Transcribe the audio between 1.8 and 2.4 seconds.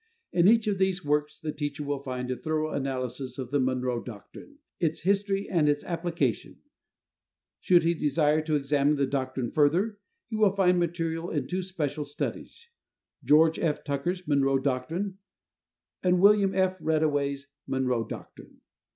will find a